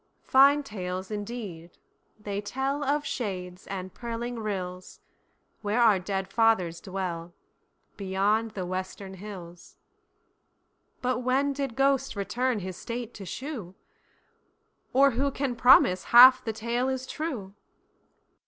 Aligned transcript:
Fine 0.23 0.63
tales 0.63 1.11
indeed, 1.11 1.77
they 2.19 2.41
tellOf 2.41 3.03
shades 3.05 3.67
and 3.67 3.93
purling 3.93 4.39
rills, 4.39 4.99
Where 5.61 5.79
our 5.79 5.99
dead 5.99 6.27
fathers 6.27 6.81
dwellBeyond 6.81 8.53
the 8.55 8.65
western 8.65 9.13
hills, 9.13 9.77
But 11.03 11.19
when 11.19 11.53
did 11.53 11.75
ghost 11.75 12.15
return 12.15 12.61
his 12.61 12.77
state 12.77 13.13
to 13.13 13.27
shew; 13.27 13.75
Or 14.91 15.11
who 15.11 15.29
can 15.29 15.55
promise 15.55 16.05
half 16.05 16.43
the 16.43 16.51
tale 16.53 16.89
is 16.89 17.05
true? 17.05 17.53